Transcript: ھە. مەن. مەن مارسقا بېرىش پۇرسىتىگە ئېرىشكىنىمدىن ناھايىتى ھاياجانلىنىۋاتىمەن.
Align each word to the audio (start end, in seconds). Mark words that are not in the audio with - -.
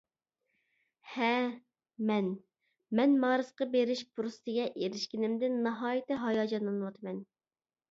ھە. 1.15 1.27
مەن. 2.11 2.29
مەن 3.01 3.13
مارسقا 3.25 3.69
بېرىش 3.77 4.03
پۇرسىتىگە 4.17 4.67
ئېرىشكىنىمدىن 4.73 5.63
ناھايىتى 5.69 6.21
ھاياجانلىنىۋاتىمەن. 6.25 7.25